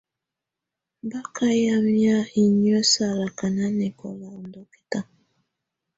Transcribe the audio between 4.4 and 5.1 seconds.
ndɔ̀kɛta.